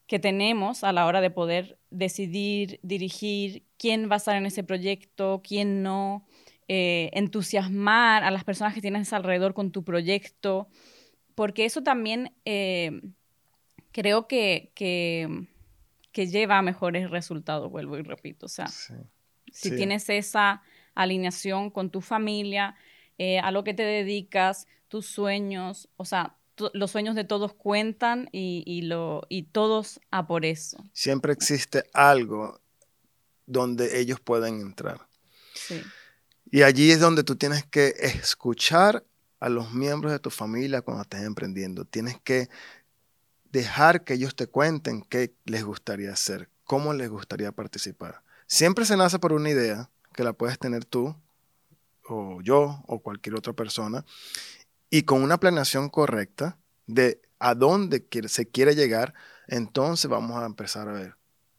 que 0.06 0.18
tenemos 0.18 0.84
a 0.84 0.92
la 0.92 1.06
hora 1.06 1.20
de 1.20 1.30
poder 1.30 1.78
decidir, 1.90 2.78
dirigir 2.82 3.64
quién 3.78 4.10
va 4.10 4.14
a 4.14 4.18
estar 4.18 4.36
en 4.36 4.46
ese 4.46 4.62
proyecto, 4.62 5.40
quién 5.42 5.82
no, 5.82 6.26
eh, 6.68 7.10
entusiasmar 7.14 8.24
a 8.24 8.30
las 8.30 8.44
personas 8.44 8.74
que 8.74 8.80
tienes 8.80 9.12
alrededor 9.12 9.54
con 9.54 9.70
tu 9.70 9.82
proyecto, 9.82 10.68
porque 11.34 11.64
eso 11.64 11.82
también 11.82 12.32
eh, 12.44 13.00
creo 13.92 14.28
que, 14.28 14.72
que 14.74 15.46
que 16.14 16.28
lleva 16.28 16.59
a 16.59 16.62
mejores 16.62 17.11
resultados, 17.11 17.71
vuelvo 17.71 17.99
y 17.99 18.02
repito. 18.02 18.47
O 18.47 18.49
sea, 18.49 18.68
si 18.68 19.75
tienes 19.75 20.09
esa 20.09 20.62
alineación 20.94 21.71
con 21.71 21.90
tu 21.90 22.00
familia, 22.00 22.76
eh, 23.18 23.40
a 23.40 23.50
lo 23.50 23.64
que 23.64 23.75
te 23.75 23.83
dedicas, 23.83 24.68
tus 24.87 25.06
sueños, 25.06 25.88
o 25.97 26.04
sea, 26.04 26.37
los 26.73 26.92
sueños 26.92 27.16
de 27.16 27.25
todos 27.25 27.52
cuentan 27.52 28.28
y, 28.30 28.83
lo, 28.83 29.26
y 29.28 29.42
todos 29.42 30.00
a 30.12 30.28
por 30.28 30.44
eso. 30.44 30.85
Siempre 30.92 31.33
existe 31.33 31.83
algo 31.92 32.61
donde 33.44 33.99
ellos 33.99 34.21
pueden 34.21 34.61
entrar. 34.61 35.09
Sí. 35.52 35.83
Y 36.49 36.62
allí 36.62 36.92
es 36.92 37.00
donde 37.00 37.25
tú 37.25 37.35
tienes 37.35 37.66
que 37.66 37.92
escuchar 37.99 39.04
a 39.40 39.49
los 39.49 39.73
miembros 39.73 40.12
de 40.12 40.21
tu 40.21 40.30
familia 40.30 40.80
cuando 40.83 41.02
estés 41.02 41.23
emprendiendo. 41.23 41.85
Tienes 41.85 42.21
que 42.21 42.49
dejar 43.55 44.03
que 44.03 44.14
ellos 44.14 44.35
te 44.35 44.49
cuenten 44.49 45.03
qué 45.03 45.33
les 45.45 45.62
gustaría 45.62 46.12
hacer, 46.12 46.51
cómo 46.64 46.93
les 46.93 47.09
gustaría 47.09 47.53
participar. 47.53 48.23
Siempre 48.49 48.85
se 48.85 48.97
nace 48.97 49.21
por 49.21 49.33
una 49.33 49.49
idea 49.49 49.90
que 50.12 50.25
la 50.25 50.33
puedes 50.33 50.59
tener 50.59 50.85
tú 50.85 51.14
o 52.09 52.43
yo 52.43 52.83
o 52.88 52.99
cualquier 52.99 53.37
otra 53.37 53.53
persona 53.53 54.05
y 54.90 55.05
con 55.05 55.23
una 55.23 55.38
planeación 55.38 55.88
correcta 55.88 56.59
de 56.88 57.23
a 57.38 57.55
dónde 57.55 58.05
se 58.27 58.49
quiere 58.49 58.75
llegar, 58.75 59.14
entonces 59.47 60.11
vamos 60.11 60.43
a 60.43 60.47
empezar 60.47 60.88
a 60.88 60.93
ver. 60.93 61.17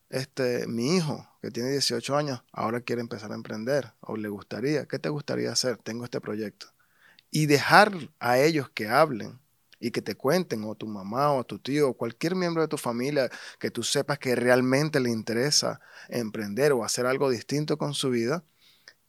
Este, 0.10 0.68
mi 0.68 0.98
hijo, 0.98 1.26
que 1.42 1.50
tiene 1.50 1.72
18 1.72 2.18
años, 2.18 2.44
ahora 2.52 2.82
quiere 2.82 3.02
empezar 3.02 3.32
a 3.32 3.36
emprender 3.36 3.94
o 4.02 4.18
le 4.18 4.28
gustaría, 4.28 4.86
¿qué 4.86 5.00
te 5.00 5.08
gustaría 5.08 5.50
hacer? 5.50 5.78
Tengo 5.78 6.04
este 6.04 6.20
proyecto. 6.20 6.68
Y 7.32 7.46
dejar 7.46 7.94
a 8.20 8.38
ellos 8.38 8.70
que 8.70 8.90
hablen 8.90 9.40
y 9.86 9.92
que 9.92 10.02
te 10.02 10.16
cuenten, 10.16 10.64
o 10.64 10.74
tu 10.74 10.88
mamá 10.88 11.32
o 11.32 11.44
tu 11.44 11.60
tío, 11.60 11.90
o 11.90 11.94
cualquier 11.94 12.34
miembro 12.34 12.64
de 12.64 12.68
tu 12.68 12.76
familia 12.76 13.30
que 13.60 13.70
tú 13.70 13.84
sepas 13.84 14.18
que 14.18 14.36
realmente 14.36 15.00
le 15.00 15.12
interesa 15.12 15.80
emprender 16.10 16.74
o 16.74 16.84
hacer 16.84 17.06
algo 17.06 17.30
distinto 17.30 17.78
con 17.78 17.94
su 17.94 18.10
vida, 18.10 18.44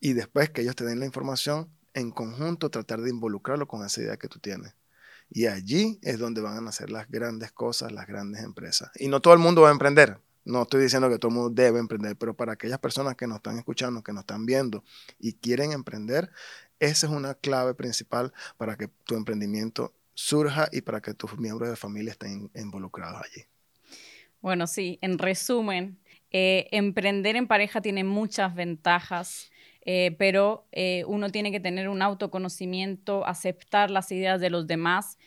y 0.01 0.13
después 0.13 0.51
que 0.51 0.61
ellos 0.61 0.77
te 0.77 0.85
den 0.85 1.01
la 1.01 1.07
información, 1.07 1.71
en 1.95 2.11
conjunto 2.11 2.69
tratar 2.69 3.01
de 3.01 3.09
involucrarlo 3.09 3.67
con 3.67 3.87
esa 3.87 4.03
idea 4.03 4.19
que 4.19 4.29
tú 4.29 4.39
tienes. 4.39 4.75
Y 5.31 5.47
allí 5.47 5.99
es 6.03 6.19
donde 6.19 6.43
van 6.43 6.59
a 6.59 6.61
nacer 6.61 6.91
las 6.91 7.09
grandes 7.09 7.53
cosas, 7.53 7.91
las 7.91 8.07
grandes 8.07 8.45
empresas. 8.45 8.91
Y 8.97 9.09
no 9.09 9.23
todo 9.23 9.33
el 9.33 9.41
mundo 9.41 9.63
va 9.63 9.71
a 9.71 9.73
emprender. 9.73 10.21
No 10.45 10.63
estoy 10.65 10.83
diciendo 10.83 11.09
que 11.09 11.19
todo 11.19 11.31
el 11.31 11.37
mundo 11.37 11.51
debe 11.51 11.79
emprender, 11.79 12.17
pero 12.17 12.35
para 12.35 12.53
aquellas 12.53 12.81
personas 12.81 13.17
que 13.17 13.27
nos 13.27 13.37
están 13.37 13.57
escuchando, 13.57 14.03
que 14.03 14.13
nos 14.13 14.25
están 14.25 14.45
viendo 14.45 14.85
y 15.19 15.33
quieren 15.33 15.73
emprender, 15.73 16.31
esa 16.81 17.07
es 17.07 17.13
una 17.13 17.35
clave 17.35 17.73
principal 17.73 18.35
para 18.59 18.77
que 18.77 18.89
tu 19.05 19.15
emprendimiento 19.17 19.95
surja 20.17 20.69
y 20.73 20.81
para 20.81 21.01
que 21.01 21.15
tus 21.15 21.39
miembros 21.39 21.69
de 21.69 21.77
familia 21.77 22.13
estén 22.13 22.51
involucrados 22.55 23.23
allí. 23.23 23.45
Bueno, 24.41 24.67
sí, 24.67 24.99
en 25.03 25.19
resumen, 25.19 25.99
eh, 26.31 26.69
emprender 26.73 27.37
en 27.37 27.47
pareja 27.47 27.81
tiene 27.81 28.03
muchas 28.03 28.55
ventajas, 28.55 29.51
eh, 29.83 30.17
pero 30.19 30.67
eh, 30.73 31.05
uno 31.07 31.31
tiene 31.31 31.53
que 31.53 31.61
tener 31.61 31.89
un 31.89 32.03
autoconocimiento, 32.03 33.27
aceptar 33.27 33.91
las 33.91 34.11
ideas 34.11 34.41
de 34.41 34.51
los 34.51 34.67
demás 34.67 35.19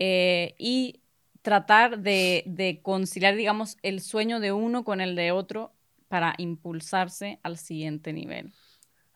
y 0.00 1.00
tratar 1.42 1.98
de, 1.98 2.44
de 2.46 2.80
conciliar, 2.82 3.34
digamos, 3.34 3.76
el 3.82 4.00
sueño 4.00 4.38
de 4.38 4.52
uno 4.52 4.84
con 4.84 5.00
el 5.00 5.16
de 5.16 5.32
otro 5.32 5.72
para 6.06 6.34
impulsarse 6.38 7.40
al 7.42 7.58
siguiente 7.58 8.12
nivel. 8.12 8.52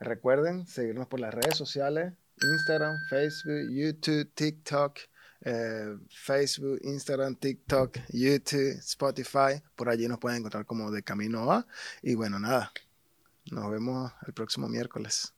Recuerden 0.01 0.66
seguirnos 0.66 1.07
por 1.07 1.21
las 1.21 1.33
redes 1.33 1.57
sociales, 1.57 2.14
Instagram, 2.42 2.97
Facebook, 3.09 3.71
YouTube, 3.71 4.29
TikTok. 4.35 4.99
Eh, 5.44 5.96
Facebook, 6.09 6.78
Instagram, 6.83 7.35
TikTok, 7.35 7.98
YouTube, 8.11 8.78
Spotify. 8.78 9.61
Por 9.74 9.88
allí 9.88 10.07
nos 10.07 10.18
pueden 10.18 10.38
encontrar 10.38 10.66
como 10.66 10.90
de 10.90 11.02
Camino 11.02 11.50
A. 11.50 11.66
Y 12.02 12.14
bueno, 12.14 12.38
nada, 12.38 12.72
nos 13.50 13.70
vemos 13.70 14.12
el 14.26 14.33
próximo 14.33 14.68
miércoles. 14.68 15.35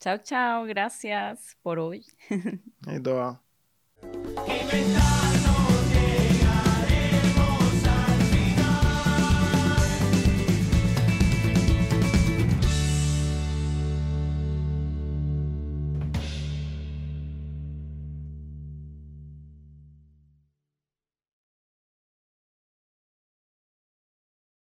Chao, 0.00 0.18
chao, 0.18 0.64
gracias 0.64 1.56
por 1.62 1.78
hoy. 1.78 2.04